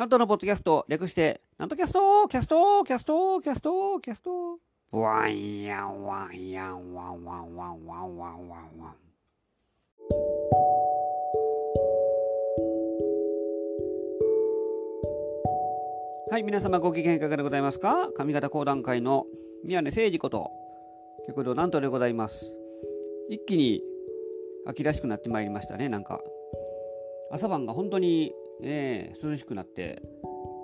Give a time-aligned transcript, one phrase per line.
[0.00, 4.58] なんとのポッドキャスト、略して、なんとキャストキャストキャストキャストキャスト
[4.92, 8.94] ワンヤンワンヤンワンワンワンワンワンワンワン。
[16.30, 18.08] はい、皆様ご機嫌いかがでございますか？
[18.16, 19.26] 上方講談界の
[19.66, 20.50] 宮根誠司こと、
[21.26, 22.42] 旭堂南斗でございます。
[23.28, 23.82] 一気に
[24.66, 26.22] 秋らしくなってまいりましたね、なんか。
[27.30, 28.32] 朝晩が本当に、
[28.62, 30.02] えー涼しくなって、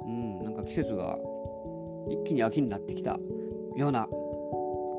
[0.04, 1.16] うん、なんか季節が
[2.09, 3.18] 一気に秋になってきた
[3.77, 4.06] ような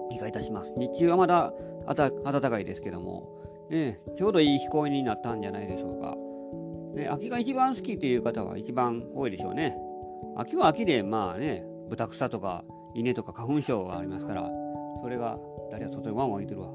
[0.09, 0.73] 気がいたします。
[0.77, 1.53] 日中はまだ
[1.87, 3.29] 暖かいですけども、
[3.71, 6.15] えちょうどいい気候になったんじゃないでしょうか。
[6.97, 9.77] ね、秋が一番好きという方は一番多いでしょうね。
[10.35, 12.63] 秋は秋で、まあね、豚草とか
[12.95, 14.49] 稲とか花粉症がありますから、
[15.01, 15.37] それが
[15.71, 16.71] 誰が外にワンワン言ってるわ。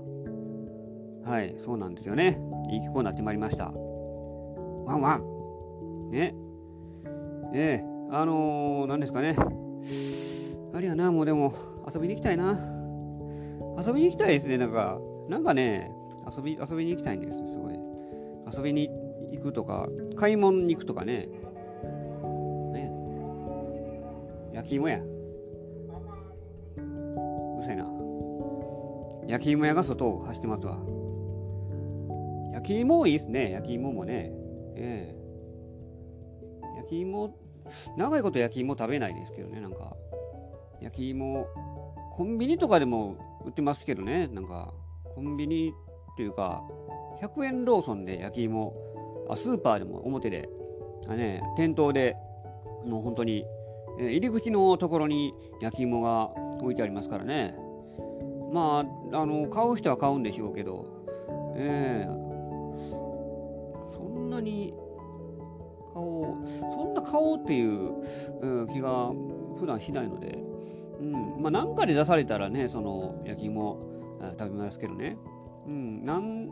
[1.24, 2.40] はい、そうなんですよね。
[2.70, 3.66] いい気候になってまいりました。
[3.66, 5.41] ワンワン。
[6.12, 6.34] ね。
[7.54, 9.34] ええあのー、何ですかね。
[10.74, 11.54] あれやな、もうでも、
[11.92, 12.58] 遊びに行きたいな。
[13.84, 14.98] 遊びに行きたいですね、なんか。
[15.28, 15.90] なんかね、
[16.36, 17.74] 遊び、遊びに行きたいんです、すごい。
[18.54, 18.90] 遊びに
[19.32, 21.28] 行くとか、買い物に行くとかね。
[22.72, 22.92] ね。
[24.52, 24.98] 焼き芋や。
[24.98, 25.00] う
[27.58, 27.86] るさいな。
[29.26, 30.78] 焼き芋屋が外を走ってますわ。
[32.52, 34.32] 焼き芋いいっすね、焼き芋もね。
[34.76, 35.21] ええ
[36.92, 37.34] き芋、
[37.96, 39.96] 長いこと焼き芋食べないですけどね、なんか。
[40.80, 41.46] 焼き芋、
[42.12, 44.74] コンビニとかでも売ってますけどね、なんか、
[45.14, 46.62] コンビニっていうか、
[47.22, 48.74] 100円ローソンで焼き芋、
[49.30, 50.48] あスーパーでも表で、
[51.08, 52.16] あね、店頭で、
[52.84, 53.44] もう本当に、
[54.00, 57.54] え入り口のところに焼き芋が置いてありますからね。
[58.52, 60.86] まあ、あの、買う人は買うんでしょうけど、
[61.56, 62.22] ええ
[63.94, 64.74] そんなに
[65.92, 67.92] 買おう、そんな買おうっていう、
[68.40, 69.12] うん気が
[69.58, 70.38] 普段しないので、
[71.00, 73.78] うん、まあなんかで出されたらね、その焼き芋
[74.38, 75.16] 食べますけどね。
[75.66, 76.46] うん、なん、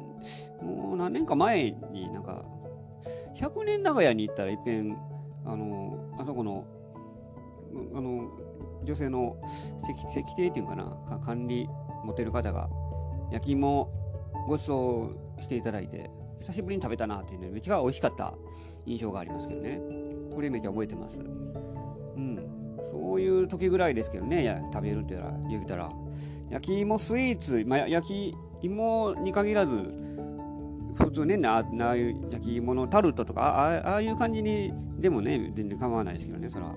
[0.63, 2.45] もう何年か前になんか、
[3.37, 4.97] 100年長屋に行ったらいっぺん、
[5.45, 6.65] あの、あそこの、
[7.95, 8.31] あの、
[8.85, 9.37] 女性の
[9.87, 11.69] 席席亭っていうかな、か管理
[12.05, 12.69] 持てる方が、
[13.33, 13.91] 焼き芋
[14.47, 18.35] ご馳走していただいて、久しぶりに食べたなっていうね、めっちゃ美味しかった
[18.91, 19.81] 印象がありますけどね。
[20.35, 21.19] これめっちゃ覚えてます。
[21.19, 21.23] う
[22.21, 22.39] ん。
[22.91, 25.91] そういう時ぐらいですけどね、や食べるって言ったら、言うたら。
[26.51, 29.73] 焼き芋スイーツ、まあ、焼き芋に限らず、
[30.97, 36.75] 普通ね、ななあいう焼き芋のタルトとか、ああああいう感じにでもね、全然構わないですけどね、それは。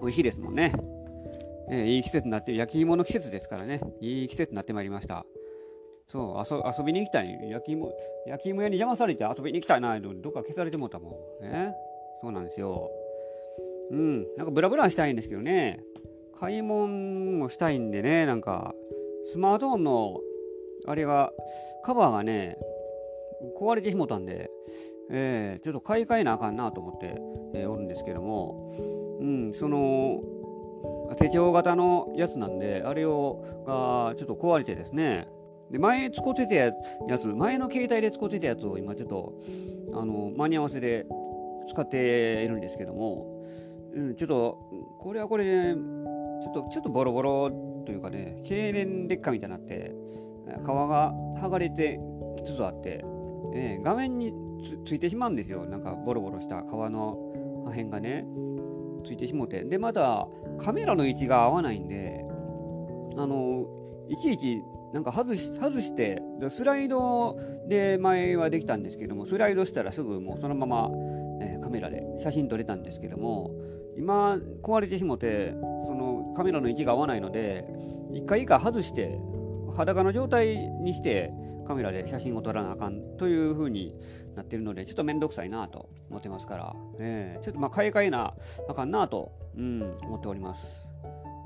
[0.00, 0.72] 美味しいですもんね。
[1.70, 5.24] えーいい季節になって、焼き芋の季節ですからね、いい季節になってまいりました。
[6.06, 7.50] そう遊、びに行きたい。
[7.50, 7.92] 焼き芋、
[8.26, 11.44] 焼き芋屋に邪魔されて遊びに行きたいな、どっか消されてもうたもん。
[11.44, 11.74] ね。
[12.22, 12.90] そうなんですよ。
[13.90, 15.80] うん、なんかブラブラしたいんですけどね。
[16.38, 18.74] 買い物もしたいんでね、なんか、
[19.32, 20.20] スマートフォンの、
[20.86, 21.32] あれが、
[21.84, 22.58] カバーがね、
[23.58, 24.50] 壊れてしもたんで、
[25.10, 27.20] えーちょっと買い替えなあかんなと思って、
[27.54, 28.72] えーおるんですけども、
[29.20, 30.22] うん、その、
[31.18, 35.28] 手帳型のやつなんで、あれを、が、ちょっと壊れてですね、
[35.70, 36.72] で、前使ってたや
[37.18, 39.34] つ、前の携帯で使ってたやつを今ちょっと、
[39.94, 41.06] あの、間に合わせで
[41.70, 43.44] 使っているんですけども、
[43.94, 44.58] うん、ちょっと、
[45.00, 47.50] これはこれで、ちょっと、ちょっとボロボロ
[47.86, 49.94] というかね、経年劣化みたいになって、
[50.46, 51.98] 皮が剥がれて
[52.36, 53.04] きつつあって、
[53.54, 54.32] えー画面に
[54.84, 55.66] つついてしまうんですよ。
[55.66, 58.26] なんかボロボロした皮の破片がね、
[59.04, 59.64] ついてしもて。
[59.64, 60.26] で、まだ
[60.58, 62.24] カメラの位置が合わないんで、
[63.16, 63.66] あの、
[64.08, 64.62] いちいち
[64.94, 67.36] なんか外し外して、スライド
[67.68, 70.88] で前はできたんですけども、スライドしたらすぐもうそのまま、
[71.42, 73.50] えーカメラで写真撮れたんですけども、
[73.96, 77.66] 今壊れてしもて、そのカメラの位置が合わないので、
[78.12, 79.18] 一回以下外して、
[79.76, 81.32] 裸の状態にして
[81.66, 83.96] カメラで写真を撮らなあかんという風に
[84.36, 88.32] なってるので、ちょっとめんどくさいなと思ってますから、えーちょっとまあ買い替えな
[88.68, 90.83] あかんなと、うん、思っております。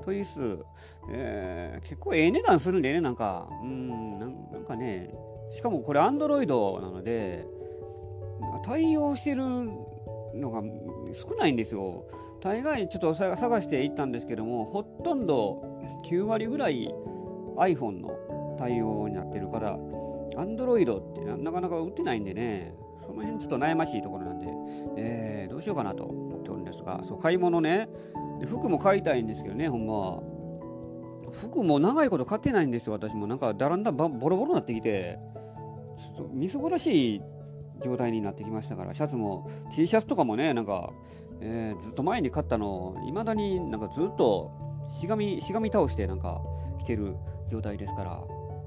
[0.09, 0.65] と言いつつ、
[1.11, 5.13] えー結構ええ値段するんでね、なんか、うん、なんかね、
[5.55, 7.45] しかもこれ Android なので、
[8.65, 9.43] 対応してる
[10.35, 10.61] のが
[11.13, 12.05] 少ないんですよ。
[12.41, 15.61] 大概ちょっと探していったんですけども、ほとんど
[16.05, 16.93] 9割ぐらい
[17.57, 19.77] iPhone の対応になってるから、
[20.35, 24.47] Android ってななかなか売ってないんでね、その辺ちょっと悩ましいところなんで、
[24.97, 27.89] えーどうしようかなと思っておるんですが、そう買い物ね、
[28.39, 30.21] で服も買いたいんですけどね、ほんま。
[31.41, 33.27] 服も長いこと買ってないんですよ、私も。
[33.27, 35.19] なんかだらんだんボロボロになってきて、
[36.15, 37.21] ちょっとみすぼらしい
[37.83, 40.91] 状態になってきましたから、シャツも、T シャツとかもね、なんか、
[41.41, 44.51] えー、ずっと前に買ったのいまだになんかずっと
[44.99, 46.41] しがみしがみ倒してなんか
[46.79, 47.15] 来てる
[47.49, 48.21] 状態ですから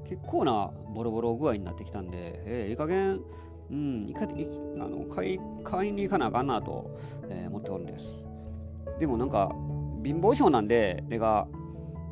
[0.09, 3.21] 結構なボロボロ具合になってきたんで、えー、いい加減、
[3.71, 6.99] うん、いかいあの買い買いに行かなあかんなと、
[7.29, 8.07] えー、思っておるんです
[9.03, 9.51] でもなんか
[10.05, 11.49] 貧乏症なんで絵が、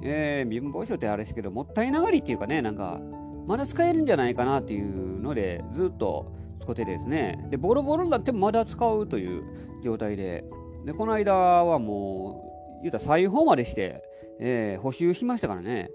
[0.02, 2.98] えー、貧乏症ってあれですけどもったいながりっていうかねなんか
[3.46, 7.46] まだ使えるんじゃないかなっていうのでずっと使ってですね。
[7.48, 9.44] でボロボロになってもまだ使うという
[9.84, 10.44] 状態で。
[10.84, 12.42] でこの間はも
[12.80, 14.02] う言うたら裁縫までして、
[14.40, 15.90] えー、補修しましたからね。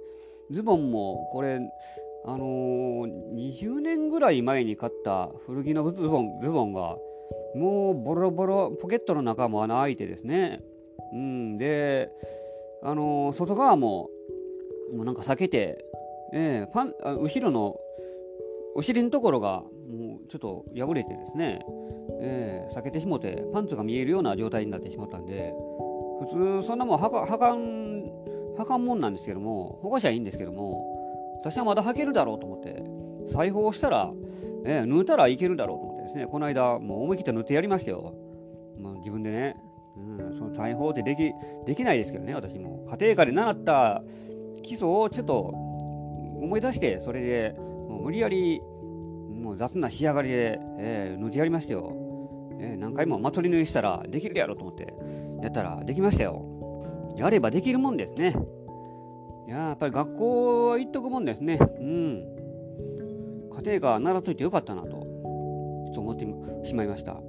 [0.52, 1.60] ズボンもこれ
[2.24, 6.96] あのー、20年ぐらい前に買った古着のズボンズボンが
[7.54, 10.62] もうボロボロポケットの中も穴開いてですね。
[11.16, 11.58] うん。
[11.58, 12.12] で
[12.84, 14.10] あの、外側も
[14.94, 15.84] もうなんか避けて、
[16.34, 17.76] えー、パン後ろの
[18.76, 21.62] お尻のところがもうちょっと破れてですね、
[22.22, 25.54] えー、避けてしもてパンツが見えるような状態になってしまったんで
[26.22, 28.04] 普通そんなもんはかはかん
[28.58, 32.84] はかんもんなんですけども保護者はいいんですけども私はまだ履けるだろうと思って
[33.34, 34.12] 裁縫したら、
[34.66, 38.14] えー、縫うたらいけるだろうと思ってですねこの間もう思い切って縫ってやりましたよ、
[38.78, 39.56] まあ、自分でね、
[39.98, 41.32] うん、その裁縫ってでき
[41.66, 44.04] できないですけどね私も家庭科で習った
[44.64, 51.92] 基礎をちょっと思い出してそれでもう無理やりもう雑な仕上がりで、えー、縫ってやりましたよ、
[52.60, 54.94] えー、何回も祭り縫いしたらできるやろと思って
[55.42, 56.56] やったらできましたよ
[57.16, 58.36] やればできるもんですね。
[59.48, 61.60] いややっぱり学校は行っとくもんですね。
[61.80, 62.36] うん。
[63.64, 67.22] 家庭科習っといてよかったなと、ちょっと思ってしまいました。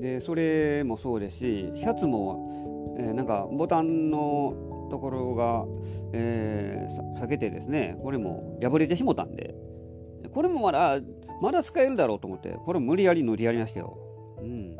[0.00, 5.64] で、それもそうですし、シャツも、えー、なんかボタンのところが、
[6.12, 9.54] えー、避けてですね、これも破れてしもたんで、
[10.32, 10.98] これもまだ、
[11.42, 13.98] まだ使えるだろうと思って、これ無理やり塗りやりましたよ。
[14.40, 14.76] うん。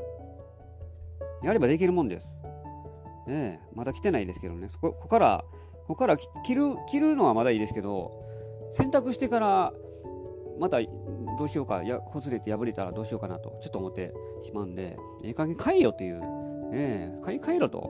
[1.42, 2.26] やればできるもんです。
[3.26, 5.44] ね、まだ来てないですけどね、そここから、
[5.86, 8.10] ここから着る着るのはまだいいですけど、
[8.72, 9.72] 洗濯してから、
[10.58, 10.78] また
[11.40, 14.12] どうしようか、やこすれて破れたらどうしようかなと、ちょっと思って
[14.44, 16.20] しまうんで、ええ加減買えよっていう、
[16.70, 17.88] ね、買い替えろと。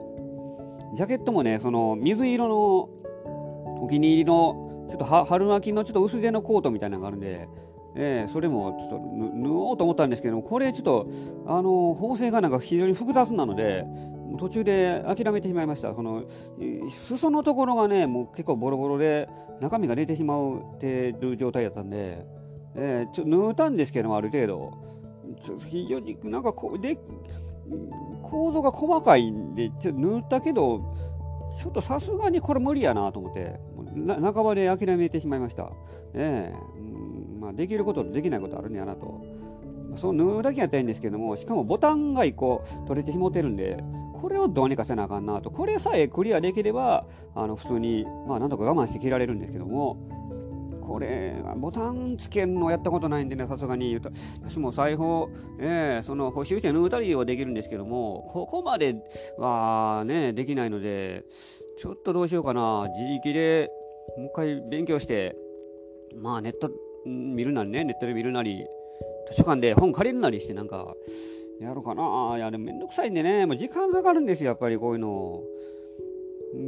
[0.95, 2.89] ジャケットもね、その水色の
[3.83, 7.49] お気に入りの、ちょっと春秋のちょっと薄手のコートみたいなのがあるんで、
[7.95, 11.07] えー、それもちょっと縫おうと思ったんですけども、これちょっと、
[11.45, 13.85] あの縫製がなんか非常に複雑なので、
[14.39, 15.93] 途中で諦めてしまいました。
[15.93, 16.23] その
[16.89, 19.27] 裾のところがね、もう結構ボロボロで
[19.59, 22.25] 中身が出てしまうてる状態だったんで、
[22.75, 24.71] えー、ちょ縫ったんですけども、ある程度。
[25.45, 26.97] ちょ非常になんかこうで
[28.23, 30.79] 構造が細かいんで、ちょ縫ったけど、
[31.59, 33.59] ちょっとさすがにこれ無理やなと思って、
[34.21, 35.69] 半ばで諦めてしまいました。
[36.13, 39.25] えーまあ、できることとできないことあるんやなと。
[39.97, 43.83] そう縫うだけやったらいいんですけども、しかもボタンが1個取れてしもてるんで、
[44.21, 45.49] これをどうにかせなあかんなと。
[45.49, 49.97] これさえクリアできれば、あの普通に、まあなんとか我慢して切られるんですけども、
[50.91, 54.09] これ、ボタンつけるのやったことないんでね、さすがに言うと。
[54.43, 55.29] 私も裁縫、
[55.59, 58.95] えー、その補修して縫うたりはできるんですけども、ここまで
[59.37, 61.23] はね、できないので、
[61.79, 62.87] ちょっとどうしようかな。
[62.89, 63.71] 自力で
[64.17, 65.35] もう一回勉強して、
[66.17, 66.69] まあネット
[67.05, 68.65] 見るなりね、ネットで見るなり、
[69.29, 70.93] 図書館で本借りるなりして、なんか、
[71.61, 72.37] やろうかな。
[72.37, 75.41] いや、でもめんどくさいんでね、もう時間かかるんですよ、やっぱりこういうの。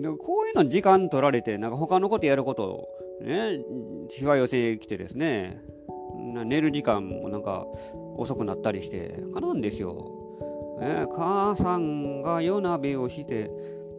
[0.01, 2.88] でこういうの時間取られて、なんか他のことやること
[3.24, 3.63] ね、
[4.10, 5.62] しわ寄せ来てですね、
[6.46, 7.65] 寝る時間もなんか
[8.18, 10.12] 遅くなったりして、かなんですよ。
[10.80, 13.50] ね、母さんが夜鍋をして、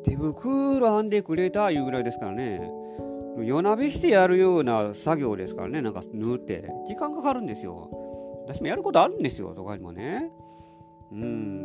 [0.04, 2.70] 手袋編んでくれたいうぐらいですからね。
[3.42, 6.70] 夜鍋してやるような作業ですからね、なんか縫って。
[6.86, 7.88] 時間かかるんですよ。
[8.46, 10.30] 私もやることあるんですよ、そこにもね。
[11.10, 11.62] うん、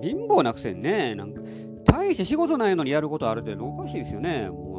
[0.00, 1.40] 貧乏なくせにね、なんか、
[1.84, 4.69] 大して仕事ないのにやることあるっておかしいですよね、もう、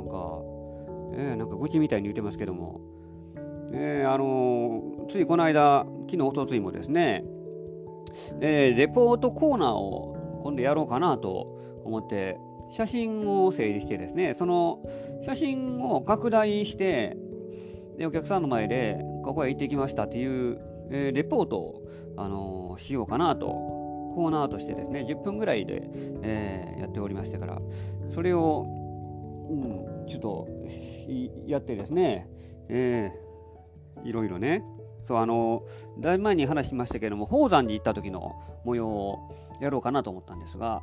[1.13, 2.81] えー、なんか愚痴みたいに言ってますけども。
[3.73, 7.23] えー、あのー、ついこの間、昨日、おとついもですね、
[8.41, 12.37] えー、レポートコーナーを今度やろうかなと思って、
[12.75, 14.79] 写真を整理してですね、その
[15.25, 17.17] 写真を拡大して、
[17.97, 21.81] で、お客さんの前で、ここへ行ってきましたっていう、えー、レポートを、
[22.17, 25.81] あのー、しようかなと、コーナーとしてですね、10分ぐらいで、
[26.23, 27.61] えー、やっておりましたから、
[28.13, 28.65] それを、
[29.49, 30.47] うん、ちょっと、
[31.47, 32.27] やってですね、
[32.69, 34.63] えー、いろいろね、
[35.07, 35.63] そう、あの、
[35.99, 38.33] だいぶ前に話しましたけれども、宝山寺行った時の
[38.65, 39.19] 模様を
[39.61, 40.81] やろうかなと思ったんですが、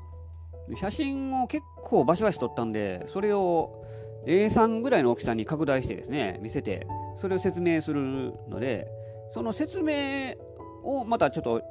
[0.81, 3.85] 写真を結構バシバシ撮ったんで、それを
[4.27, 6.87] A3 ぐらいの大きさに拡大してですね、見せて、
[7.21, 8.87] それを説明するので、
[9.33, 10.35] その説明
[10.83, 11.63] をまたちょっと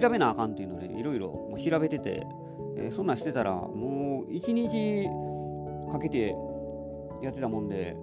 [0.00, 2.26] 調べなあかんっていうのでいろいろ調べてて、
[2.76, 5.08] えー、そんなんしてたらもう1日
[5.90, 6.34] かけて
[7.22, 7.96] やってたもんで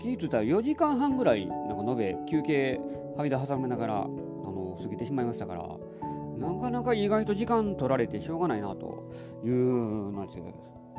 [0.00, 2.80] 気づいたら4時間半ぐらいなんか延べ休憩
[3.16, 5.62] 間挟めながらあの過ぎてしまいましたから
[6.38, 9.12] なかなか意外と時間取られてしょうがないなと
[9.44, 10.44] いうなんですよ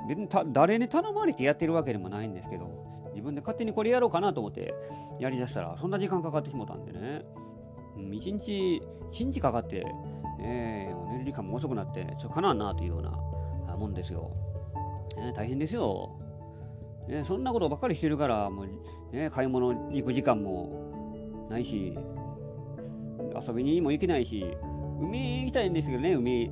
[0.08, 4.74] 別に誰に頼まれてやってるわけでもないんですけど自分で勝手にこれやろうかなと思って
[5.20, 7.24] やりだしたらそんな時間かかってしもたんでね、
[7.96, 8.82] うん、1日
[9.14, 9.86] 1日かかって、
[10.42, 14.32] えー、寝る時間も遅くなってちょっとかなわんなというようなもんですよ、
[15.18, 16.29] ね、大変ですよ。
[17.10, 21.98] ね、そんなことばっかりしてるから、もう、ね、買い物に行く時間もないし、
[23.48, 24.46] 遊びにも行けないし、
[25.02, 26.52] 海行きたいんですけどね、海。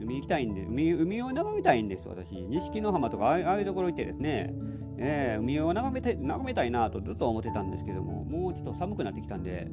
[0.00, 2.40] 海行きたいんで、海海を眺めたいんです、私。
[2.42, 4.54] 錦の浜とかああいうところ行ってですね、
[4.96, 9.68] えー、海を眺めたい眺めたいなとずっと思ってたんですけども、もうちょっと寒くなってきたんで、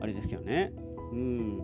[0.00, 0.72] あれですけどね。
[1.12, 1.62] うん。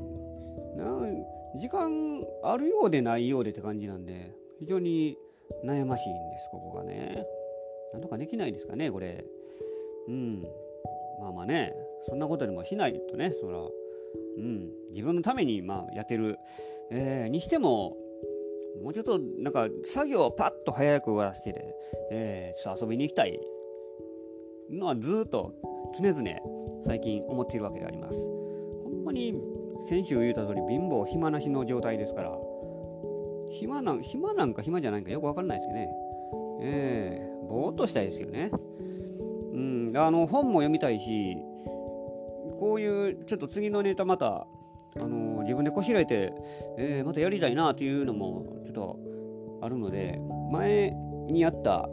[1.60, 5.18] 時間あるようでないようでって感じなんで、非常に
[5.64, 7.26] 悩ましいんです、ここがね。
[7.94, 9.24] なんとかできないですかね、これ。
[10.08, 10.42] うん。
[11.20, 11.72] まあまあね、
[12.08, 13.58] そんなことでもしないとね、そら、
[14.36, 16.36] うん、自分のためにまあやってる、
[16.90, 17.96] えー、にしても、
[18.82, 21.54] もうちょっとなんか作業をパッと早く終わらせて、
[22.10, 23.38] えー、ちょっと遊びに行きたい
[24.70, 25.54] のはずっと
[25.96, 26.28] 常々
[26.84, 28.16] 最近思っているわけであります。
[28.18, 29.40] ほんまに
[29.88, 32.36] 先週言った通り貧乏暇なしの状態ですから、
[33.52, 35.88] 暇なん暇なんか暇じゃないかよくわからないですけどね。
[36.62, 38.50] えー、ぼーっとしたいですけどね。
[39.52, 41.36] うん、あの本も読みたいし、
[42.58, 44.46] こういうちょっと次のネタまた、
[44.96, 46.32] あの自分でこしらえて、
[46.78, 48.98] えー、またやりたいなっていうのもちょっと
[49.62, 50.20] あるので、
[50.50, 50.90] 前
[51.28, 51.88] にやった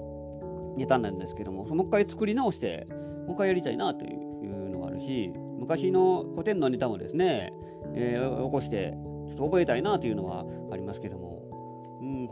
[0.78, 2.88] ネタなんですけども、もう一回作り直して、
[3.28, 7.54] もう一回やりたいなというのがあるし、昔の古典のネタもですね、
[7.94, 11.32] えー、起こして、ちょっと覚えたいなというのはありますけども、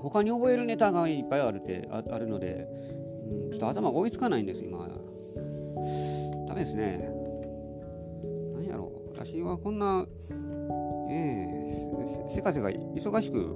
[0.02, 2.68] 他に覚えるネタがいっぱいあるってあるので、
[3.52, 4.88] ちょっと頭が追いつかないんです、今。
[6.48, 7.10] ダメですね。
[8.56, 9.18] 何やろう。
[9.18, 10.06] 私はこんな、
[11.10, 13.56] ええー、せかせか忙しく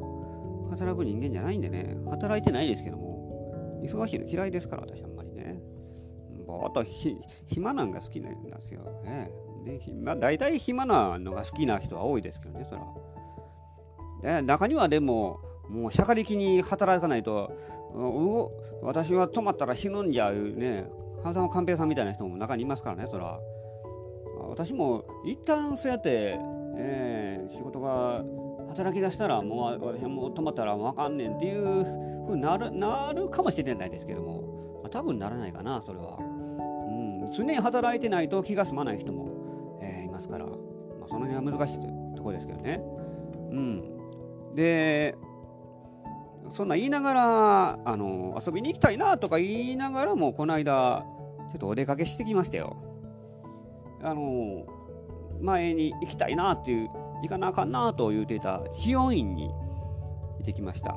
[0.71, 5.61] 働く人間じゃないんでね、働いてないですけども、忙しいの嫌いですから、私あんまりね。
[6.45, 6.83] ぼーっと
[7.47, 9.01] 暇なんが好きなんですよ。
[9.03, 9.31] ね、
[9.65, 14.39] でま、大体暇なのが好きな人は多いですけどね、そら。
[14.39, 15.39] で中にはでも、
[15.69, 17.51] もうしゃかりきに働かないと、
[18.81, 20.85] 私は止まったら死ぬんじゃいうね、
[21.23, 23.39] 花田寛平さんみたいな人も中にいますからね、そら。
[24.49, 26.37] 私も一旦そうやって、
[26.75, 28.23] えー、仕事が
[28.69, 31.85] 働き出したら、もう私はもう止まったらもうあかんねんっていう
[32.25, 36.17] ふうになるなるかもしれないですけども、まあ、多分ならないかな、それは。
[36.19, 40.51] うん、常に働いてないと気が済まない人も、えー、いますから、ま
[41.05, 41.79] あ、その辺は難しい
[42.15, 42.81] ところですけどね。
[43.51, 44.55] うん。
[44.55, 45.15] で、
[46.51, 51.05] そんな言いながら、あの、遊びに行きたいなとか言いながらも、この間、
[51.51, 52.77] ちょっとお出かけしてきましたよ。
[54.01, 54.65] あの、
[55.41, 56.89] 前に行きたいなっていう、
[57.23, 59.53] 行かなあかんなと言うてた治療院に行
[60.41, 60.95] ってきました。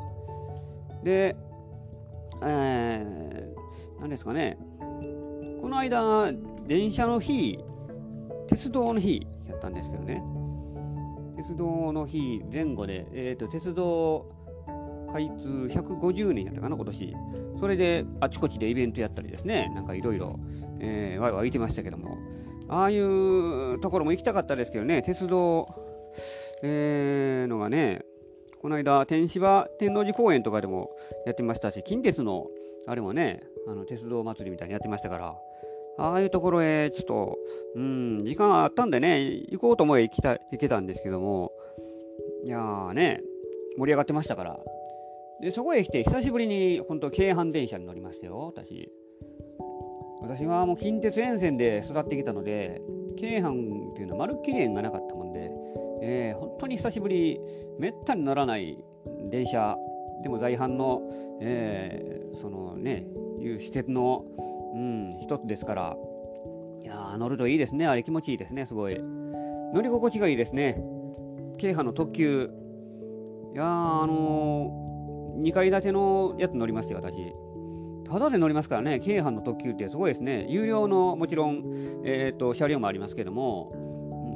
[1.04, 1.36] で、
[2.42, 4.58] えー、何ですかね、
[5.62, 6.32] この間、
[6.66, 7.58] 電車の日、
[8.48, 10.22] 鉄道の日やったんですけどね、
[11.36, 14.35] 鉄道の日前後で、えーと鉄道
[15.12, 17.14] 開通150年やったかな、今年。
[17.60, 20.38] それであちこちでイベントやったりですね、なんかいろいろ、
[20.80, 22.18] えー、わいわいいてましたけども、
[22.68, 25.68] ああいうところも行きたかったですけどね、鉄道、
[26.62, 28.02] えー、のがね、
[28.60, 30.90] この間、天芝天王寺公園とかでも
[31.24, 32.46] やってましたし、近鉄の
[32.86, 35.34] あれもね、あの鉄道祭りみたいにやってましたから、
[35.98, 37.38] ああいうところへちょっと、
[37.74, 41.52] うん、時間あったんでね、行こうと思え行きた行けたんですけども、
[42.44, 43.22] いやーね、
[43.78, 44.58] 盛り上がってましたから、
[45.40, 48.90] で、そこへ来て、久しぶりに、本当京阪電車に乗りましたよ、私。
[50.22, 52.80] 私はもう近鉄沿線で育ってきたので、
[53.16, 55.50] 京阪っていうのはまるっきり縁がなかったもんで、
[56.02, 57.38] えー、本当に久しぶり、
[57.78, 58.78] めったに乗らない
[59.30, 59.76] 電車、
[60.22, 61.02] でも在阪の、
[61.40, 63.06] えー、そのね、
[63.38, 64.24] いう施設の、
[64.74, 65.96] うん、一つですから、
[66.82, 68.98] いや乗るといいですね、あれ気持ちいいですね、すごい。
[69.74, 70.82] 乗り心地がいいですね。
[71.58, 72.50] 京阪の特急。
[73.54, 74.85] いやあのー
[75.36, 77.34] 2階建てのやつ乗りましたよ、私。
[78.08, 80.46] ただで乗りますからね、京阪の特急ってすごいですね。
[80.48, 81.64] 有料のもちろん、
[82.04, 83.72] えーと、車両もありますけども、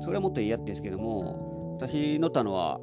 [0.04, 2.80] それはもっといいやつですけども、私乗ったのは、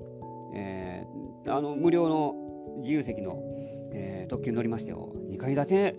[0.54, 2.36] えー、あの無料の
[2.80, 3.40] 自由席の、
[3.94, 5.14] えー、特急乗りましたよ。
[5.30, 5.96] 2階建て、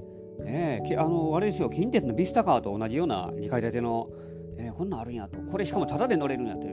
[0.46, 4.08] えー、あのあれですよ、近鉄のビスタカーと同じような2階建ての、
[4.58, 5.38] えー、こんなんあるんやと。
[5.50, 6.66] これしかもタダで乗れるんやって。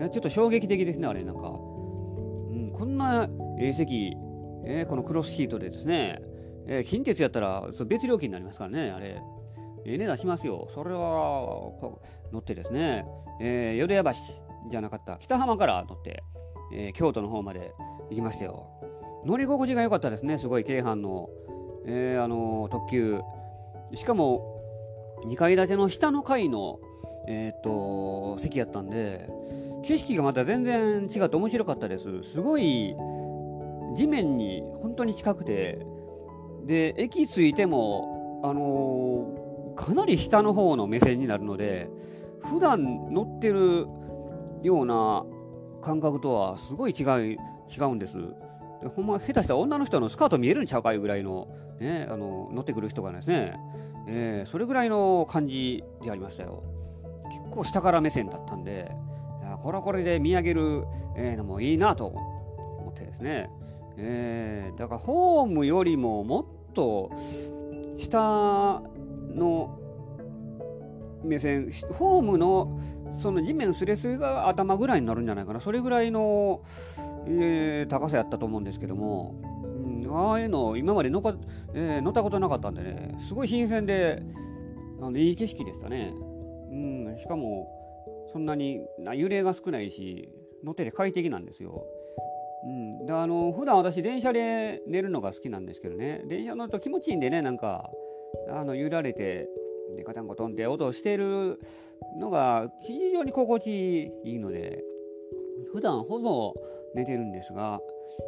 [0.00, 1.48] えちょっと衝撃的ですね、あれ、なんか。
[1.48, 4.16] うん、こんな、えー、席、
[4.64, 6.20] えー、このクロスシートでですね、
[6.66, 9.20] えー、近鉄やったら別料金になりますからね、あれ。
[9.84, 10.68] えー、値段しますよ。
[10.74, 11.00] それは
[12.32, 13.04] 乗ってですね、
[13.40, 14.12] えー、淀屋橋
[14.70, 16.22] じゃなかった、北浜から乗って、
[16.72, 17.72] えー、京都の方まで
[18.10, 18.66] 行きましたよ。
[19.24, 21.28] 乗り心地が良かったですね、すごい京阪の、
[21.86, 23.20] えー、あの特急。
[23.94, 24.60] しかも、
[25.26, 26.80] 2階建ての下の階の、
[27.28, 29.28] えー、っと席やったんで、
[29.84, 32.22] 景色がまた全然違って面白かったです。
[32.22, 32.94] すごい
[33.94, 35.84] 地面に本当に近くて、
[36.64, 41.88] で、駅着いても、あのー、かなり下の方の目線になるので、
[42.40, 43.86] 普段乗ってる
[44.62, 45.24] ような
[45.80, 47.38] 感覚とはすごい違い
[47.74, 48.16] 違うんです。
[48.82, 51.48] でほんま、下手したら女の人のスカート見えるんちゃうかいうぐらいの,、
[51.80, 53.54] ね、あの乗ってくる人がですね、
[54.08, 56.62] えー、それぐらいの感じでありましたよ。
[57.30, 58.90] 結構下から目線だったんで、
[59.62, 60.84] これはこれで見上げる、
[61.16, 63.50] えー、のもいいなと思ってですね、
[63.96, 66.44] えー、だからホームよりももっ
[66.74, 67.10] と
[67.98, 68.82] 下
[69.34, 69.78] の
[71.24, 72.80] 目線、ホームの
[73.20, 76.62] その地面すれすれが頭ぐらいになるんじゃないかな、それぐらいの、
[77.26, 79.34] えー、高さやったと思うんですけども、
[79.84, 81.36] うん、ああいうの今まで乗か、
[81.74, 84.22] えー、乗ったことなかったんでね、すごい新鮮で、
[85.00, 86.12] あのいい景色でしたね。
[86.70, 87.68] うん、しかも、
[88.32, 90.28] そんなにな揺れが少ないし、
[90.64, 91.84] 乗ってて快適なんですよ。
[92.64, 96.22] うん、であの普段私電車で寝るのが好きなんですけどね。
[96.26, 97.90] 電車乗ると気持ちいいんでねなんか
[98.50, 99.48] あの揺られて
[99.96, 101.58] でカタンコトンって音をしている
[102.18, 104.82] のが非常に心地いいので
[105.72, 106.54] 普段ほぼ
[106.94, 107.80] 寝てるんですが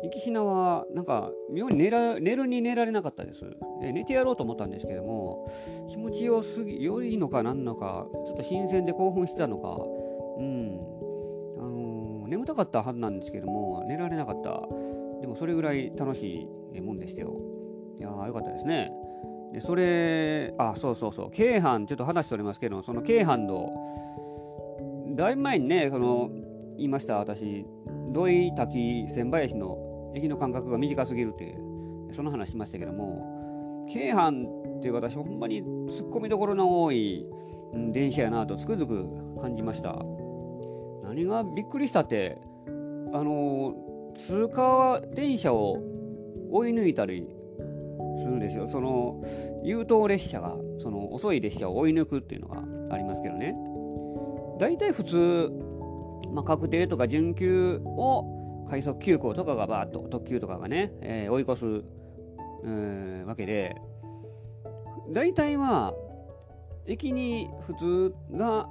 [0.03, 3.41] 行きしなはなんか妙に寝ら寝るに寝られなかったです。
[3.83, 5.53] え寝てやろうと思ったんですけども
[5.91, 9.77] 気持ちよすぎ良いのか何のかちょっと新鮮で興奮してたのか
[10.39, 10.74] うん。
[12.25, 14.63] のー、眠たかったはずなんですけども寝られなかった。
[15.21, 17.41] でもそれぐらい楽しいもんでしたよ。
[17.99, 18.91] いやーよかったですね。
[19.53, 23.71] でそれ、あ、そうそうそう、京阪、ちょっと話しておりますけど、その京阪の、
[25.15, 26.29] だいぶ前にね、その
[26.77, 27.65] 言いました、私、
[28.13, 31.57] 土井滝千林の駅の間隔が短すぎるって、
[32.15, 34.45] その話しましたけども、京阪
[34.79, 37.25] って私、ほんまに突っ込みどころの多い、
[37.93, 40.05] 電車やなとつくづく感じました。
[41.15, 43.73] 何がびっくりしたって、あの
[44.17, 45.81] 通過電車を
[46.51, 47.29] 追い抜いたり
[48.19, 48.67] するんですよ。
[48.67, 49.23] その
[49.63, 53.55] 優等列車がその遅い列車を追い抜くっていうのがありますけどね。
[54.59, 55.51] 大体普通、
[56.33, 61.85] まあ、確定とか準急を快速急行とかがバーッと特急とかがね、えー、追い越す、
[62.65, 63.77] えー、わけで
[65.13, 65.95] 大体は
[66.87, 68.69] 駅に普通が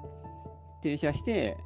[0.82, 1.58] 停車して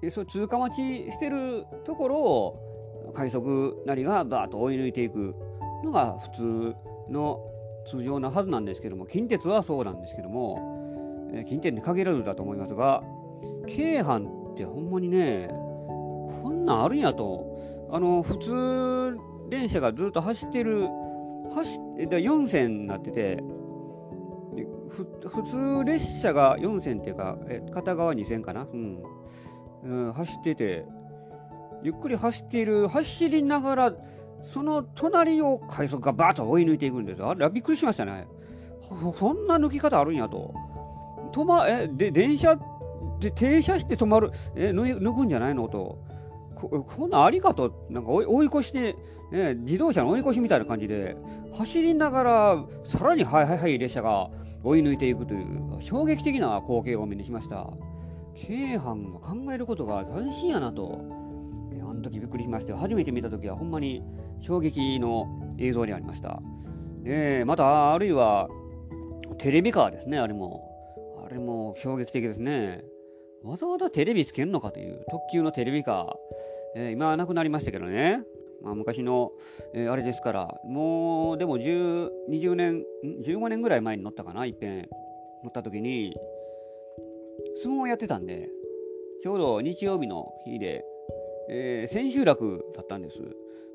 [0.00, 5.34] でそ通過待ちしてるところを快速なりがバーッと追い抜いていく
[5.84, 6.74] のが普通
[7.10, 7.40] の
[7.90, 13.02] 通常なはずなんですけども近鉄はそうなんですけども、えー、近鉄に限らずだと思いますが
[13.66, 17.58] 京阪ってほんまにねこんなんあるんやと。
[17.90, 20.88] あの普通電車がずっと走ってる
[21.54, 23.42] 走で4線になってて
[25.26, 27.38] 普通列車が4線っていうか
[27.72, 29.02] 片側2線かな、うん、
[29.84, 30.84] うん、走ってて
[31.82, 33.92] ゆっくり走っている走りながら
[34.42, 38.26] その隣を快速がバーッと追い抜いていくんですあれびっくりしましたね。
[39.18, 40.54] そんな抜き方あるんやと。
[41.32, 42.58] 止ま、え、で、電車
[43.20, 45.98] で停車して止まる、え、抜くんじゃないのと。
[46.54, 48.96] ここんなありかと、なんか追い越して、
[49.30, 51.16] ね、自動車の追い越しみたいな感じで、
[51.56, 54.30] 走りながら、さらにはいはいはい列車が
[54.64, 57.68] 追い抜いていくという、衝撃的な光景を目にしました。
[58.46, 61.04] 京阪が考えることが斬新やなと、
[61.80, 64.02] あの時びっくりしまして、初めて見た時はほんまに
[64.40, 65.26] 衝撃の
[65.58, 66.40] 映像にありました。
[67.02, 68.48] でまた、あるいは、
[69.38, 70.68] テレビカーですね、あれも。
[71.24, 72.82] あれも衝撃的ですね。
[73.42, 76.12] わざわざテレビつけんのかという特急のテレビカー。
[76.76, 78.22] えー、今はなくなりましたけどね。
[78.62, 79.30] まあ、昔の、
[79.74, 84.88] えー、あれですから、もうでも10、20年、15年ぐらい前に乗ったかな、いっぺん
[85.44, 86.14] 乗った時に、
[87.62, 88.48] 相撲をやってたんで、
[89.22, 90.84] ちょうど日曜日の日で、
[91.50, 93.16] えー、千秋楽だったんです。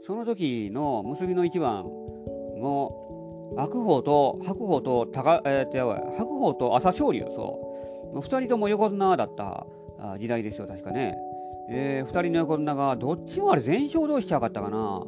[0.05, 9.65] その時の結びの一番も白鵬と白鵬と高、えー、白鵬と朝青龍そう2人とも横綱だった
[10.19, 11.15] 時代ですよ確かね、
[11.69, 15.03] えー、2人の横綱がどっちもあれ全勝同士ちゃうかったかな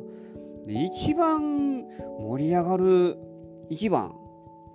[0.67, 1.83] 一番
[2.19, 3.17] 盛り上がる
[3.69, 4.13] 一番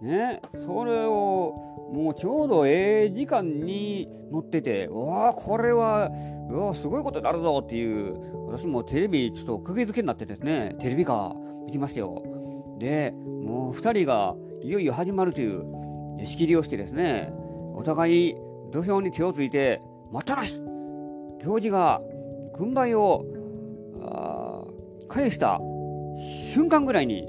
[0.02, 6.10] ね、それをもうちょうどええ時間に乗ってて、うわこれは、
[6.48, 8.14] うわすごいことになるぞっていう、
[8.48, 11.34] 私もテレビちょっと釘付けになってですね、テレビか
[11.66, 12.22] 見てましたよ。
[12.78, 15.64] で、もう2人がいよいよ始まるという
[16.26, 17.32] 仕切りをしてですね、
[17.74, 18.34] お互い
[18.72, 19.80] 土俵に手をついて、
[20.12, 20.60] 待ったなし
[21.42, 22.00] 行司が
[22.56, 23.24] 軍配を
[25.08, 25.60] 返した
[26.52, 27.28] 瞬間ぐらいに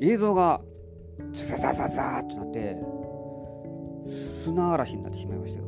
[0.00, 0.60] 映像が
[1.32, 2.76] ザザザザザってなって
[4.44, 5.66] 砂嵐になってしまいましたよ。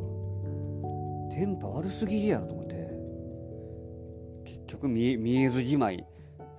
[1.31, 2.75] 電波悪すぎるやろと思って。
[4.45, 6.05] 結局見見えずじまい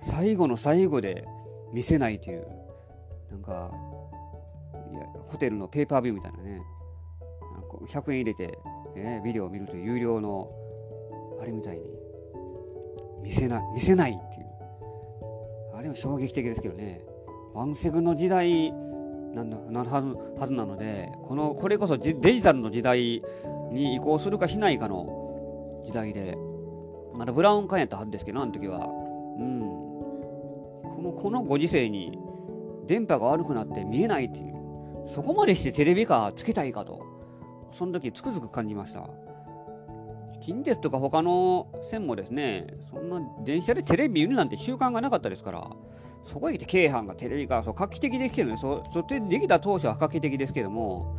[0.02, 1.26] 最後の最後で
[1.72, 2.46] 見せないという。
[3.30, 3.72] なんか
[4.92, 6.60] いやホテルのペーパービューみたいなね。
[7.54, 8.58] なんか100円入れて、
[8.96, 10.50] ね、ビデオを見ると有料の
[11.40, 11.82] あれみたいに。
[13.22, 14.46] 見せない見せないっていう。
[15.74, 17.02] あれも衝撃的ですけどね。
[17.54, 18.72] ワンセグの時代
[19.34, 23.22] なんだなはずはずなのでこのこれこそデジタルの時代
[23.70, 26.36] に移行するかしないかの時代で
[27.14, 28.86] まだブラウン管やったはずですけどあの時は。
[29.38, 29.60] うん。
[30.96, 32.18] このこのご時世に
[32.86, 37.00] 電波が悪くなって見えないっていうそこまでしてテレビカつけたいかと
[37.72, 39.08] その時つくづく感じました。
[40.42, 45.70] 近鉄とか他の線もですねそんな電車でテレビ見るなんて習慣がなかったですから
[46.26, 51.16] そこへ来て京阪がテレビからそう画期的ですけどねそそってできた当初は画期的ですけども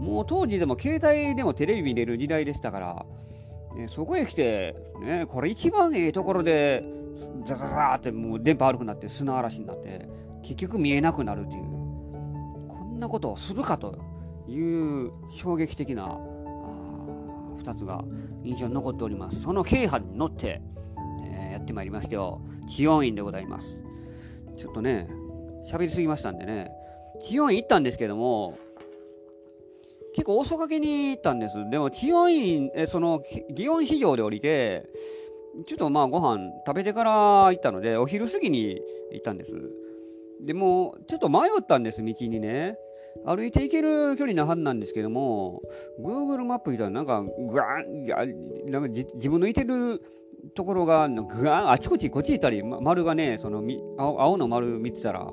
[0.00, 3.06] もう当時でも携帯でもテレビ見れる時代でしたから、
[3.76, 6.84] ね、そこへ来て、ね、これ一番ええところで
[7.46, 10.08] ザザザーってもう電波悪くなって砂嵐になって
[10.42, 11.62] 結局見えなくなるという
[12.68, 13.98] こんなことをするかと
[14.48, 16.18] いう衝撃的な
[17.62, 18.04] 2つが
[18.42, 19.40] 印象に残っております。
[19.40, 20.60] その京阪に乗って、
[21.24, 22.40] えー、やってまいりましてよ。
[22.68, 23.66] 治温院でございます。
[24.58, 25.08] ちょっとね、
[25.70, 26.70] 喋りすぎましたんでね、
[27.24, 28.58] 治温院行ったんですけども、
[30.14, 31.54] 結構遅かけに行ったんです。
[31.70, 34.88] でも、治温院、えその、祇園市場で降りて、
[35.66, 38.80] ちょっとまあご飯食べてから行ったので、お昼過ぎに
[39.12, 39.52] 行ったんです。
[40.40, 42.76] でも、ちょっと迷ったんです、道にね。
[43.24, 45.62] 歩いて行ける距離なはずなんですけども、
[46.00, 48.06] Google マップ見たらなんか、ぐわん、
[48.70, 50.02] なんか自分のいてる
[50.54, 53.62] ところがぐわあちこちこっち行ったり丸がねその
[53.98, 55.30] 青の丸見てたら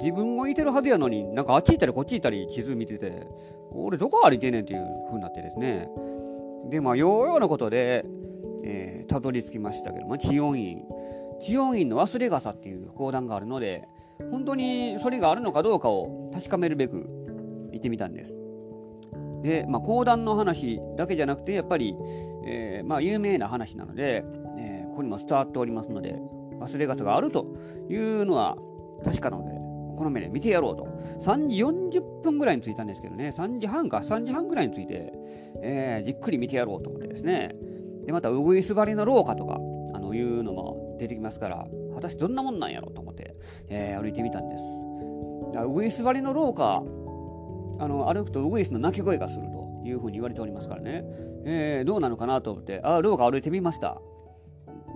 [0.00, 3.26] 自分もいてるはずやのになんかあっち行ったりこっち行ったり地図見てて
[3.70, 5.88] 俺どこ歩いてんねんっていう風になってですね。
[6.68, 8.04] でまあようようなことで
[8.64, 10.82] えー、たどり着きましたけども治温院。
[11.40, 13.88] 治温院の忘れ傘っていう講談があるので
[14.30, 17.04] 本当にそれがあるのかどうかを確かめるべく
[17.72, 18.36] 行ってみたんです。
[19.42, 21.96] で、まあ、講談の話だけじゃなくてやっぱり
[22.44, 24.24] えー、まあ、有名な話なので、
[24.58, 26.18] えー、ここにも伝わっておりますので、
[26.60, 27.46] 忘れ傘があると
[27.88, 28.56] いうのは
[29.04, 29.52] 確かなので、
[29.96, 30.84] この目で見てやろうと。
[31.22, 31.56] 3時
[31.98, 35.12] 40分ぐらいに着いたんですけどね、3時半か、3時半ぐらいに着いて、
[35.62, 37.54] えー、じっくり見てやろうと思ってですね。
[38.06, 39.60] で、また、うぐいす張りの廊下とか、
[39.94, 43.36] あの、いうのも出てきますから、果たしてどんなもんなんやろうと思って、
[43.68, 44.62] えー、歩いてみたんです。
[45.60, 46.82] うぐいす張りの廊下、
[47.78, 49.61] あの、歩くとうぐいすの鳴き声がすると。
[49.84, 51.04] いうふうに言われておりますからね、
[51.44, 54.00] えー、どうなのかなと思って、ああ、廊下歩いてみました。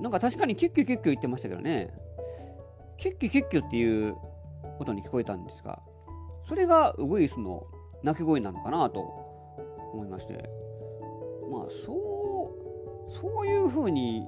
[0.01, 1.93] なんか確かにキュッキュキュッキュ言ってましたけどね、
[2.99, 4.17] キュッキュキュッキュっていう
[4.79, 5.81] 音に聞こえたんですが、
[6.49, 7.67] それがウグイスの
[8.03, 9.01] 鳴き声なのかなと
[9.93, 10.35] 思いまして、
[11.51, 12.53] まあ、そ
[13.09, 14.27] う、そういうふうに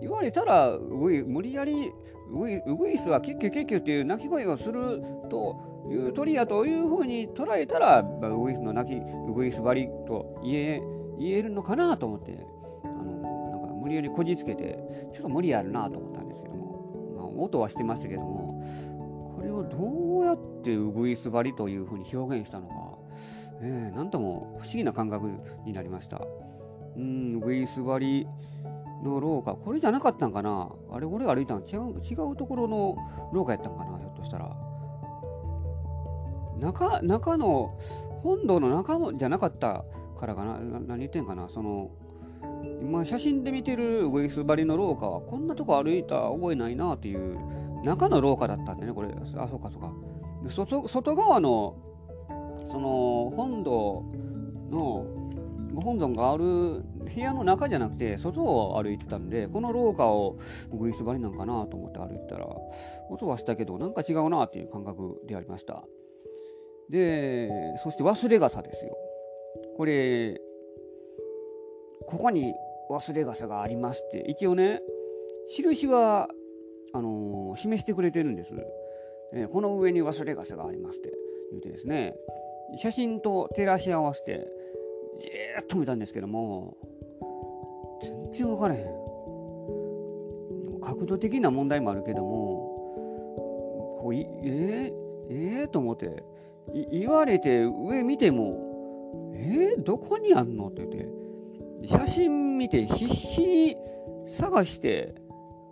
[0.00, 1.92] 言われたら、無理やり
[2.32, 10.82] ウグイスはキュッキュキッキュっていう鳴き声をすると、いう鳥やというふうに捉えたら、ウグイスの鳴き、ウグイス張りと言え
[11.18, 12.38] 言えるのかなと思って、
[12.84, 14.78] あのなんか無理やりこじつけて、
[15.12, 22.74] ちょっと無理あるなと思ったんですけども、まあ、音はしてましたけども、これをどうやってウグイス張りというふうに表現したのか、
[23.60, 25.28] えー、なんとも不思議な感覚
[25.64, 26.20] になりました。
[26.96, 28.26] うん、ウグイス張り
[29.02, 30.70] の廊下、これじゃなかったんかな？
[30.90, 31.60] あれ、俺が歩いたの。
[31.60, 32.96] 違う違うところの
[33.32, 33.98] 廊下やったんかな？
[33.98, 34.56] ひょっとしたら。
[36.58, 37.76] 中中の
[38.22, 39.84] 本堂の中じゃなかった
[40.18, 40.58] からかな？
[40.86, 41.48] 何言ってんかな？
[41.48, 41.90] その
[42.80, 47.38] 今写真で見てるウグイス張りの廊下はこんなとこ歩いた覚えないなっていう
[47.84, 49.08] 中の廊下だったんでねこれ。
[49.08, 49.92] あそうかそうか。
[50.48, 51.76] 外外側の
[52.70, 54.04] その本堂
[54.70, 55.06] の
[55.72, 56.84] ご本尊がある部
[57.16, 60.38] 屋の中じゃなくて外を歩いてたんでこの廊下を
[60.72, 62.46] グイス張りなんかなと思って歩いたら
[63.10, 65.84] 音はしたけどなんか違うなっていう感覚でありました。
[66.90, 67.48] で、
[67.82, 68.94] そして忘れ傘ですよ。
[69.78, 70.38] これ、
[72.06, 72.52] ここに
[72.90, 74.80] 忘れ傘がありますって、一応ね、
[75.56, 76.28] 印は、
[76.92, 78.54] あのー、示してくれてるんです。
[79.32, 81.10] えー、この上に忘れ傘がありますって
[81.50, 82.14] 言うてですね
[82.78, 84.46] 写真と照らし合わせて
[85.20, 86.76] じーっと見たんですけども
[88.02, 89.02] 全然分からへん。
[90.82, 96.24] 角度的な問題もあるけどもこういえー、えー、と思って
[96.90, 98.72] 言われて上見ても
[99.34, 103.76] えー、どこにあんのって言って写真見て必死に
[104.28, 105.14] 探して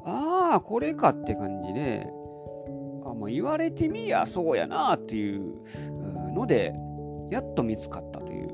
[0.05, 2.07] ああこれかって感じで
[3.05, 5.55] あもう言われてみやそうやなっていう
[6.35, 6.75] ので
[7.31, 8.50] やっと見つかったという。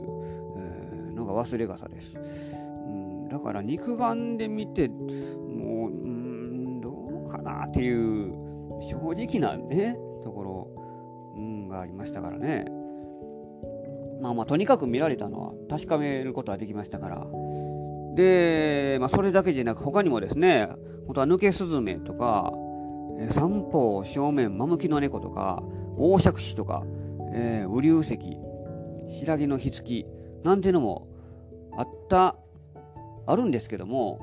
[1.27, 6.91] が忘れ傘です、うん、だから肉眼で見てもううんど
[7.27, 8.33] うかなっていう
[8.83, 12.67] 正直なねところ、うん、がありましたからね。
[14.21, 17.27] まあまあとにかく見られたのは確かめることはできましたから。
[18.15, 20.69] で、まあ、それだけでなく他にもですね
[21.07, 22.51] 本当は抜けスズメとか
[23.33, 25.62] 三方正面マムキの猫とか
[25.99, 26.83] 大尺子とか、
[27.33, 28.19] えー、雨竜石
[29.21, 30.07] 白木の火付き
[30.45, 31.07] なんていうのも
[31.77, 32.37] あった
[33.27, 34.21] あるんですけども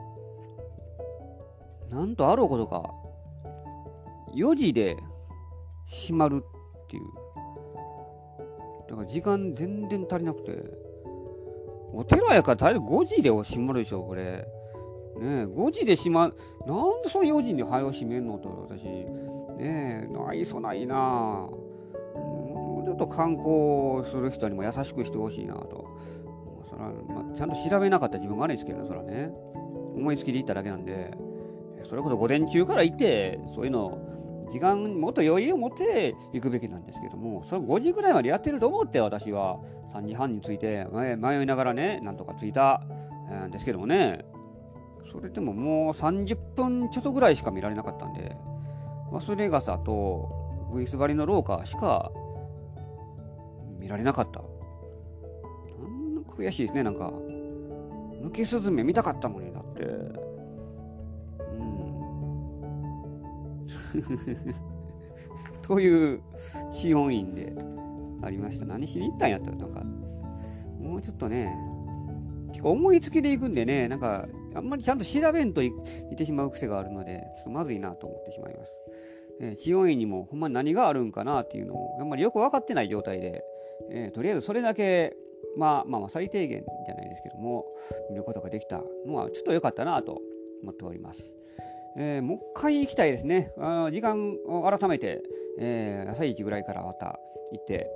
[1.89, 2.91] なんとあろうことか
[4.35, 4.97] 4時で
[5.87, 7.03] 閉まるっていう。
[8.89, 10.51] だから時間全然足りなくて
[11.93, 14.47] お寺やから大体5時で閉まるでしょこれ。
[15.19, 16.35] ね5時で閉まる
[16.65, 18.83] なんでその4時に早を閉めんのと私。
[18.85, 20.95] ねえないそないな。
[20.95, 25.87] もうちょっと観光する人にも優しくしてほしいなと。
[26.91, 29.31] そらまあ、ちゃんと調べなかった自分が悪いですけどね、そらね。
[29.95, 31.15] 思いつきで行っただけなんで、
[31.87, 33.99] それこそ午前中から行って、そういうの、
[34.51, 39.59] 時間もっと余裕を持って行くべきなんですけども、それ5時ぐらいまでやってると思って、私は
[39.93, 42.81] 3時半に着いて、迷いながらね、なんとか着いた
[43.47, 44.25] んですけどもね、
[45.11, 48.35] それでももう30分ちょっとぐらいしか見られなかったんで、
[49.11, 52.11] 忘れ傘とウイス張りの廊下しか
[53.79, 54.41] 見られなかった。
[56.35, 57.11] 悔しいですね、なんか。
[58.21, 59.83] 抜けスズメ見たかったのに、だって。
[59.83, 59.87] う
[63.97, 64.55] ん。
[65.61, 66.21] という
[66.73, 67.53] 治温院で
[68.21, 68.65] ありました。
[68.65, 69.83] 何しに行ったんやったら、なんか、
[70.79, 71.55] もうちょっとね、
[72.49, 75.71] 結構思いつきで行くんでね、なんか、あんまりちゃんと調べんとい
[76.13, 78.77] ってしまう癖があるので、ちょっとまずいなと思ってしまいます。
[79.41, 83.43] えー、治療院にもほんまに何があるんかなっていうのを、あんまりよく分かってない状態で、
[83.89, 85.15] えー、とりあえずそれだけ、
[85.57, 87.65] まあ、まあ最低限じゃないですけども、
[88.09, 90.21] 見ることができたのはちょっと良かったなと
[90.61, 91.21] 思っております。
[91.95, 93.51] えー、もう一回行きたいですね。
[93.59, 95.21] あ時間を改めて、
[95.59, 97.19] えー、朝一ぐらいからまた
[97.51, 97.87] 行って、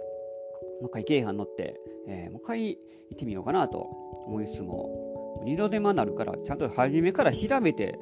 [0.82, 2.80] もう一回京阪乗って、えー、もう一回行
[3.14, 3.80] ってみようかなと
[4.28, 7.98] 思いつつも、二度手間になるから、ちゃんと初めから調べて、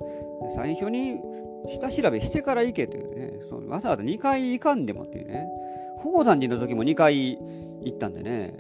[0.55, 1.19] 最初に
[1.79, 5.47] 下調べしてから行けというね、そのわざわざ2回行かんでもっていうね、
[5.97, 7.37] 宝山寺の時も2回
[7.81, 8.57] 行ったんでね、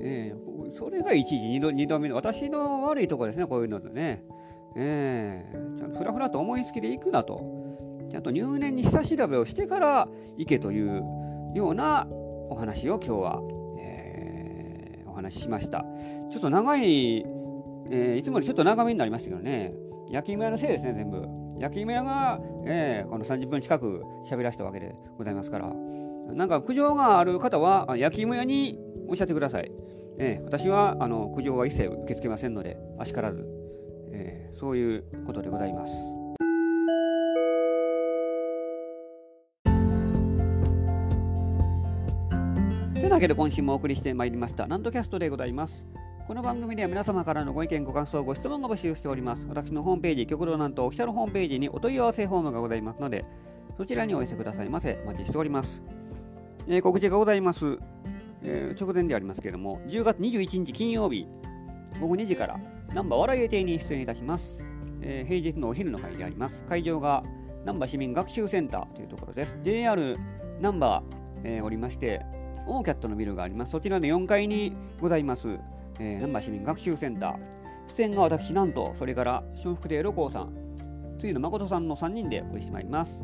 [0.00, 4.22] えー、それが1時2度 ,2 度目の私の悪いところですね、こういうのでね。
[4.76, 7.42] えー、ちゃんとふらふらと思いつきで行くなと。
[8.10, 11.02] ちゃんと入念に下調べをしてから行けという
[11.54, 12.06] ような
[12.50, 13.40] お話を今日は、
[13.78, 15.84] えー、お話ししました。
[16.30, 17.24] ちょっと長い、
[17.90, 19.74] えー、いつもよりちょっと長めになりましたけどね、
[20.10, 21.26] 焼き芋屋のせいですね、全部。
[21.58, 25.72] 焼き芋屋が、えー、この30分近く喋らせたわけでございますから。
[26.34, 29.72] なんか苦情がある方は焼き芋屋におっしゃってください。
[30.18, 33.46] えー、私はあの苦情は一切受け付けませんので、あしからず、
[34.12, 35.92] えー、そういうことでございます。
[42.94, 45.86] というわけで今週もお送りしてまいりました、ナントキャストでございます。
[46.26, 49.46] この番組では皆様からのご意見、ご感想、ご質問が募集しております。
[49.48, 53.24] 私のホームページ、極道なんとオフィシャルホームページにお問い合わせフォームがございますので、
[53.78, 54.98] そちらにお寄せくださいませ。
[55.04, 55.80] お待ちしております。
[56.66, 57.78] えー、告知がございます。
[58.42, 61.26] えー、直前でありますけれども、10月21日金曜日、
[62.00, 62.60] 午後2時から、
[62.94, 64.58] ナンバー笑い亭に出演いたします。
[65.00, 66.62] えー、平日のお昼の会であります。
[66.68, 67.22] 会場が、
[67.64, 69.58] ナンバー市民学習センターというところです。
[69.62, 70.16] JR
[70.60, 72.24] ナンバー、えー、おりまして、
[72.66, 73.72] オーキャットのビルがあります。
[73.72, 75.48] そちらの4階にございます、
[75.98, 77.38] えー、ナンバー市民学習センター。
[77.96, 80.52] 出演が私、なんと、それから、春福亭六甲さん、
[81.18, 83.22] ついの誠さんの3人でお送りしてまいります。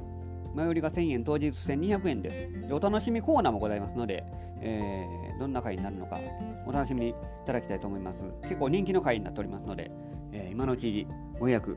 [0.55, 2.49] 前売りが1000円、当日1200円です。
[2.73, 4.25] お楽しみコーナーもございますので、
[4.61, 6.19] えー、どんな回になるのか
[6.67, 7.15] お楽しみにい
[7.45, 8.23] ただきたいと思います。
[8.43, 9.91] 結構人気の回になっておりますので、
[10.33, 11.07] えー、今のうち
[11.41, 11.77] ご予約、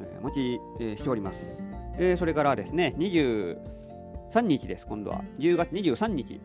[0.00, 1.38] えー、お待ち、えー、しております。
[1.98, 5.22] えー、それからですね、23日です、今度は。
[5.38, 6.40] 10月23日、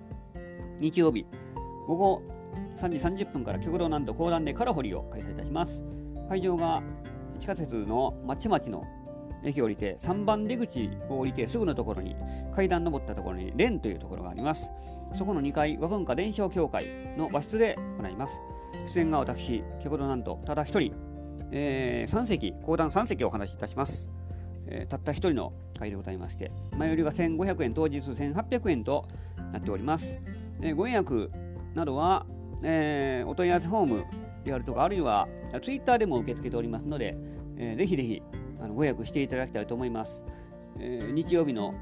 [0.79, 1.25] 日曜日、
[1.87, 2.21] 午後
[2.77, 5.81] 3時30分から極道南道講談でカラホリを開催いたします。
[6.29, 6.81] 会場が
[7.39, 8.85] 地下鉄のまちまちの
[9.43, 12.15] 駅降りて3番出口を降りてすぐのところに
[12.55, 14.65] 階段登ったところに蓮というところがあります。
[15.17, 16.85] そこの2階和文化伝承協会
[17.17, 18.33] の和室で行います。
[18.93, 20.93] 出演が私先ほどなんとただ一人、
[21.51, 24.07] えー、3席講談3席をお話しいたします。
[24.67, 29.05] えー、たった一人の会でございまして、前売りが1500円、当日1800円と
[29.51, 30.05] なっております。
[30.61, 31.31] えー、ご予約
[31.73, 32.25] などは、
[32.63, 34.05] えー、お問い合わせフォーム
[34.45, 35.27] であるとか、あるいは
[35.61, 37.17] ツイッターでも受け付けておりますので、
[37.57, 38.21] えー、ぜひぜひ
[38.61, 40.21] あのご予約していただきたいと思います。
[40.79, 41.73] えー、日曜日の、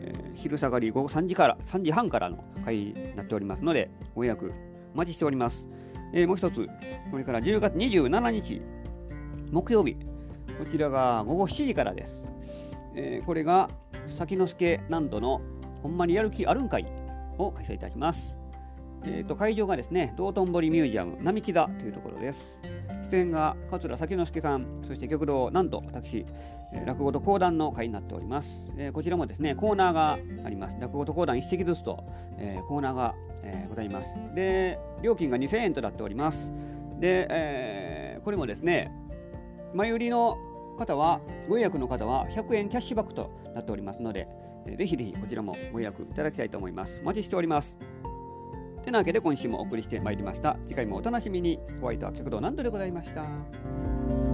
[0.00, 4.52] えー、昼下がり午後3時から3時半からの会になっておりますので、ご予約
[4.94, 5.66] お待ちしております。
[6.12, 6.68] えー、もう一つ、
[7.10, 8.62] これから10月27日、
[9.50, 9.94] 木曜日、
[10.58, 12.26] こちらが午後7時からです。
[12.94, 13.68] え、これが、
[14.16, 15.40] 先之助南度の
[15.82, 16.86] ほんまにやる気あるんかい
[17.38, 18.36] を開催いたします。
[19.04, 22.58] えーと、会場がですね、道頓堀ミュージアム並木田というところです。
[23.10, 26.26] 出演が桂先之助さん、そして極道なんと私、
[26.72, 30.76] え、落語と講談の会になっております、えー、こちらもですね、コーナーがあります。
[30.80, 32.04] 落語と講談一席ずつと、
[32.38, 34.08] えー、コーナーが、えございます。
[34.34, 36.38] で、料金が2000円となっております。
[36.98, 38.90] で、えこれもですね、
[39.72, 40.36] 前売りの
[40.76, 44.26] 方は、ご予約の方は100円キャッシュバックとなっておりますので、
[44.76, 46.98] ぜひぜひこちらもご予約いただきたいと思います。
[47.02, 47.76] お待ちしております。
[48.86, 50.56] てなわけで今週もお送りしてまいりました。
[50.68, 51.58] 次回もお楽しみに。
[51.80, 54.25] ホワイトは極道南度でございました。